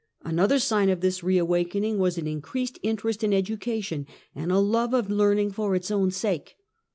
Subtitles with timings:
[0.23, 5.11] Another sign of this reawakening was an increased interest in education, and a love of
[5.11, 6.55] learning for its own sake.